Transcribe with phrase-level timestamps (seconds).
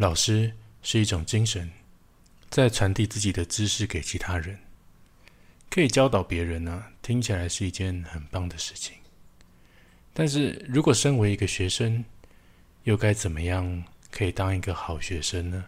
[0.00, 0.50] 老师
[0.82, 1.70] 是一种精神，
[2.48, 4.58] 在传递自己的知识给其他人，
[5.68, 8.94] 可以教导别人呢，听起来是一件很棒的事情。
[10.14, 12.02] 但是如果身为一个学生，
[12.84, 15.66] 又该怎么样可以当一个好学生呢？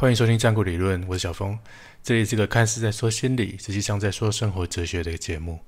[0.00, 1.58] 欢迎收听《战国理论》，我是小峰。
[2.04, 5.58] 这里是个看似在说心理，实际上在说生活哲学的节目。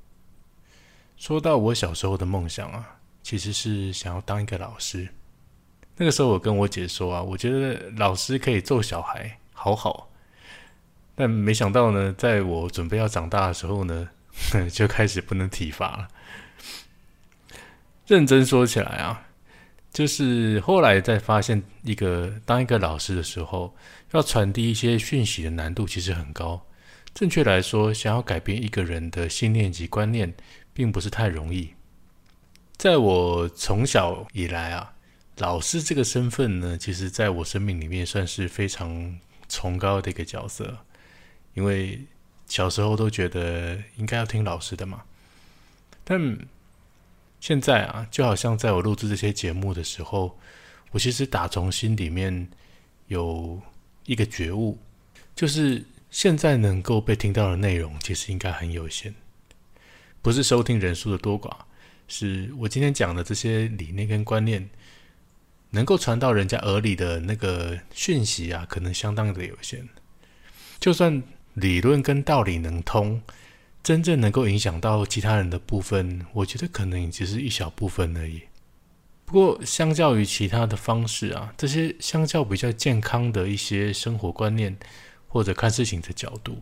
[1.17, 5.09] 说到我小时候的梦想啊，其实是想要当一个老师。
[5.97, 10.13] 那个时候我跟我姐说啊，我觉得老师可以揍小孩，好好。
[11.17, 14.09] 但没想到呢，在我准备要长大的时候呢，
[14.71, 16.09] 就开始不能体罚了。
[18.07, 19.27] 认真说起来啊。
[19.93, 23.75] 就是后来在发现一个当一个老师的时候，
[24.13, 26.65] 要传递一些讯息的难度其实很高。
[27.13, 30.33] 正确来说，想要改变一个人的信念及观念，
[30.73, 31.75] 并不是太容易。
[32.77, 34.95] 在我从小以来啊，
[35.39, 39.19] 老师这个身份呢，其实在我生命里面算是非常
[39.49, 40.79] 崇高的一个角色，
[41.55, 42.01] 因为
[42.47, 45.03] 小时候都觉得应该要听老师的嘛。
[46.05, 46.39] 但
[47.41, 50.39] 现在啊，就好像在我录制这些节目的时候，
[50.91, 52.47] 我其实打从心里面
[53.07, 53.59] 有
[54.05, 54.79] 一个觉悟，
[55.35, 59.15] 就是现在能够被听到的内容，其实应该很有限。
[60.21, 61.51] 不是收听人数的多寡，
[62.09, 64.69] 是我今天讲的这些理念跟观念，
[65.71, 69.89] 能够传到人家耳里的那个讯息啊，可能相当的有限。
[70.79, 71.23] 就算
[71.55, 73.23] 理论跟道理能通。
[73.83, 78.43] 真正能够影响到其他人的部分，我觉得可能也只是一小部分而已。
[79.25, 84.77] 不过，相较于其他的方式啊，这些相较比较健康的一些生活观念
[85.29, 86.61] 或者看事情的角度，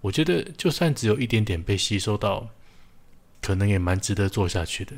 [0.00, 2.48] 我觉得就算只有一点点被吸收到，
[3.42, 4.92] 可能也蛮值得做下去的。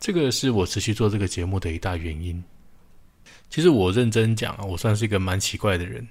[0.00, 2.42] 这个是我持续做这个节目的一大原因。
[3.48, 6.06] 其实我认真讲啊，我算是一个蛮奇怪的人，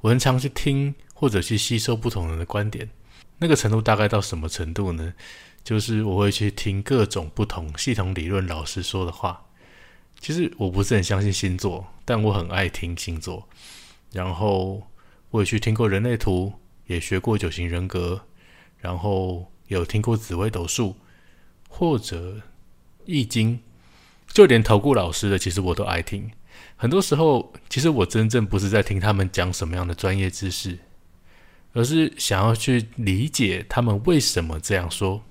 [0.00, 2.88] 我很常去听或者去吸收不同人的观点。
[3.38, 5.14] 那个程度大概到什么程度呢？
[5.62, 9.46] 就是我会去听各种不同系统理论老师说的话。
[10.20, 13.48] 其实我不是很相信星座，但我很爱听星座。
[14.12, 14.86] 然后
[15.30, 16.52] 我也去听过人类图，
[16.86, 18.22] 也学过九型人格，
[18.78, 20.96] 然后有听过紫微斗数
[21.68, 22.40] 或者
[23.04, 23.60] 易经，
[24.28, 26.30] 就连投顾老师的，其实我都爱听。
[26.76, 30.78] 很多时候，其实我真正不是在听他们讲什么样的专业知识。
[31.76, 35.22] 而是想要去理解他们为什么这样说。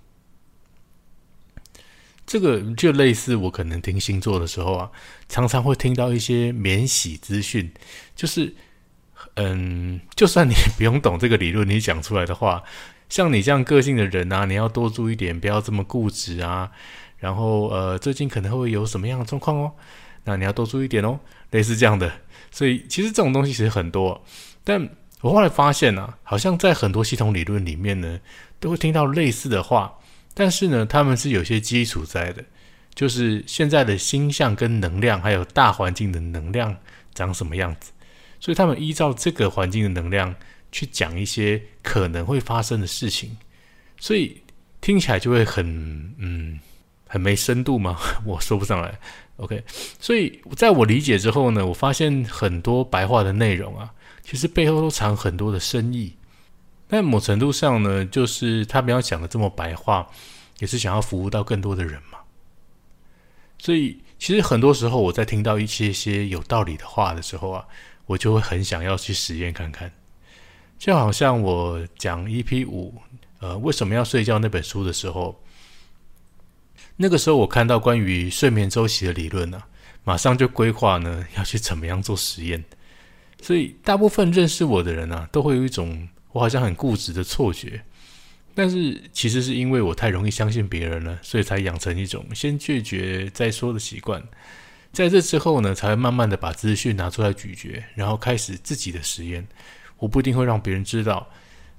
[2.24, 4.92] 这个就类似我可能听星座的时候啊，
[5.28, 7.72] 常常会听到一些免洗资讯，
[8.16, 8.54] 就是，
[9.38, 12.64] 嗯，就算你 不用懂这个理论，你讲出来的话，
[13.10, 16.72] 像你这样个性的人啊，你要多注意点，不要这么固执啊。
[17.18, 19.74] 然后，呃，最近可能会有什么样的状况哦？
[20.26, 21.20] 那你要多注意点哦，
[21.50, 22.12] 类似这样的。
[22.52, 24.24] 所以，其实这种东西其实很多，
[24.64, 24.88] 但。
[25.26, 28.20] 我后来发现啊，好像在很多系统理论里面呢，
[28.60, 29.92] 都会听到类似的话，
[30.36, 32.46] 但是呢，他们是有些基础在的，
[32.94, 36.78] 就是现在的星象跟能量，还有大环境的能量
[37.16, 37.92] 长什么样子，
[38.40, 40.36] 所以他们依照这个环境的能量
[40.72, 43.36] 去讲一些可能会发生的事情，
[44.00, 44.40] 所以
[44.80, 45.66] 听起来就会很
[46.20, 46.60] 嗯
[47.16, 47.98] 很没深度吗？
[48.28, 49.00] 我说不上来。
[49.38, 49.64] OK，
[50.02, 53.90] 所以在我理解之后呢，我发现很多白话的内容啊。
[54.22, 56.14] 其实背后都藏很多的深意，
[56.90, 60.06] 但某程度上呢，就是他们要讲的这么白话，
[60.60, 62.20] 也是想要服务到更多的人嘛。
[63.60, 67.66] 所以，其实很多时候我在听到一些些有道理的话的时候啊，
[68.08, 69.90] 我就会很想要去实验看看。
[70.78, 72.94] 就好像我讲 EP 五，
[73.40, 75.42] 呃，为什么要睡觉那本书的时候，
[76.98, 79.62] 那个时候我看到关于睡眠周期的理论呢，
[80.04, 82.64] 马上就规划呢要去怎么样做实验。
[83.42, 87.84] 所以，大部分认识我的人啊，都会有一种我好像很固执的错觉。
[88.56, 94.24] 但是，其实是因为我太容易相信别人了，所以才养成一种先拒绝再说的习惯。
[94.94, 99.46] 在这之后呢，才会慢慢的把资讯拿出来咀嚼，然后开始自己的实验。
[99.98, 101.28] 我不一定会让别人知道，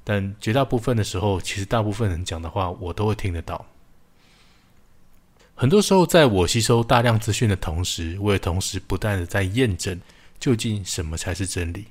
[0.04, 3.66] 但绝大部分的时候，其实大部分人讲的话，我都会听得到。
[5.58, 9.98] 很多时候，在我吸收大量资讯的同时，我也同时不断的在验证。
[10.38, 11.86] 究竟什么才是真理？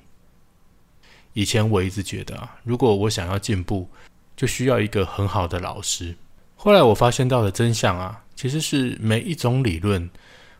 [1.32, 3.90] 以前我一直觉得啊，如果我想要进步，
[4.36, 6.14] 就需要一个很好的老师。
[6.54, 10.08] 后来我发现到的真相啊，其实是每一种理论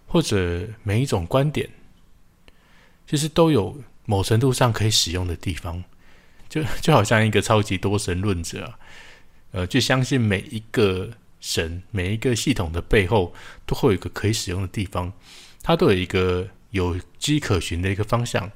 [0.05, 1.71] 或者每一种观点，
[3.07, 5.83] 其实都有某程度上可以使用的地方。
[6.49, 8.79] 就就好像一个超级多神论者啊，
[9.53, 11.09] 呃，就相信每一个
[11.47, 13.33] 神、每一个系统的背后
[13.65, 15.13] 都会有一个可以使用的地方，
[15.63, 18.51] 它都有一个有迹可循的一个方向，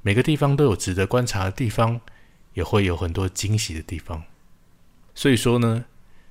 [0.00, 2.00] 每个地方都有值得观察的地方，
[2.54, 4.24] 也会有很多惊喜的地方。
[5.14, 5.84] 所以说呢，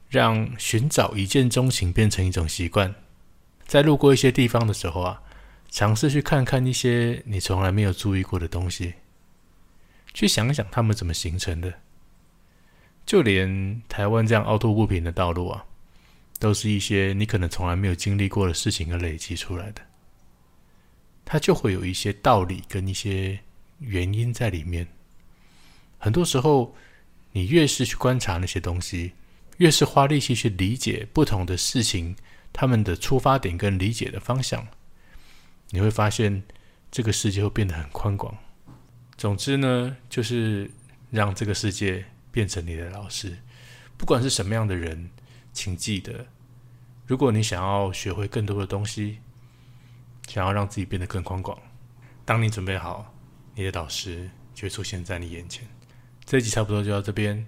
[0.10, 2.96] 让寻找一见钟情变成一种习惯，
[3.68, 5.22] 在路过一些地方的时候啊，
[5.70, 8.96] 尝试去看看一些你从来没有注意过的东西。
[10.16, 11.76] 去想想他们怎么形成的，
[13.06, 15.66] 就连台湾这样凹凸不平的道路啊，
[16.42, 19.82] 都是一些你可能从来没有经历过的事情而累积出来的。
[21.24, 23.40] 它就会有一些道理跟一些
[23.78, 24.88] 原因在里面。
[26.00, 26.76] 很多时候，
[27.32, 29.12] 你越是去观察那些东西，
[29.58, 32.16] 越是花力气去理解不同的事情，
[32.52, 34.68] 他们的出发点跟理解的方向，
[35.70, 36.42] 你会发现
[36.90, 38.36] 这个世界会变得很宽广。
[39.16, 40.72] 总之呢，就是
[41.12, 43.38] 让这个世界变成你的老师。
[43.96, 45.08] 不管是什么样的人，
[45.54, 46.26] 请记得，
[47.06, 49.20] 如果你想要学会更多的东西，
[50.28, 51.58] 想要让自己变得更宽广，
[52.24, 53.14] 当你准备好，
[53.54, 55.68] 你的导师就会出现在你眼前。
[56.24, 57.46] 这一集差不多就到这边。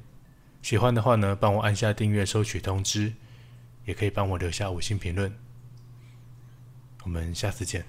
[0.62, 3.14] 喜欢的话呢，帮我按下订阅，收取通知，
[3.86, 5.34] 也可以帮我留下五星评论。
[7.04, 7.86] 我们下次见。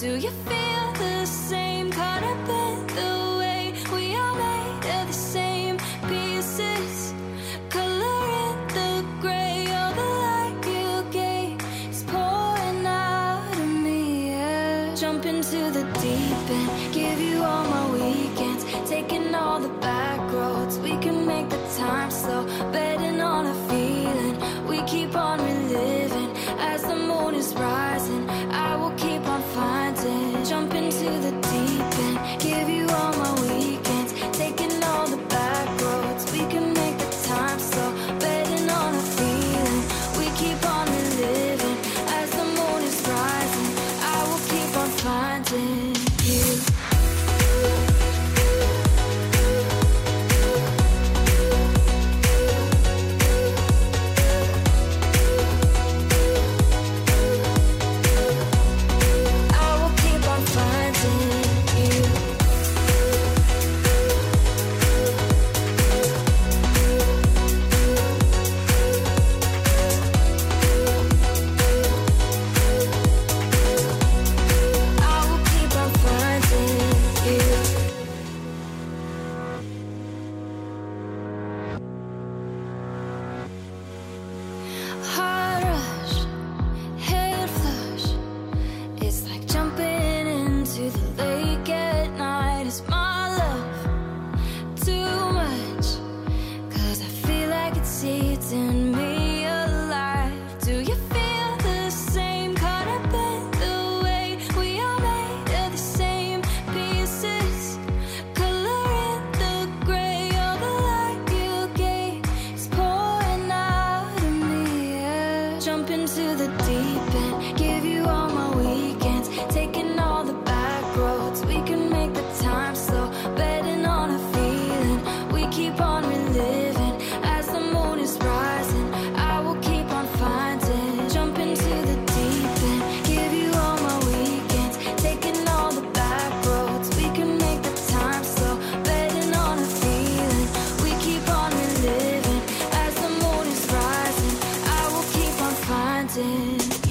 [0.00, 0.69] Do you feel?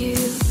[0.09, 0.48] you.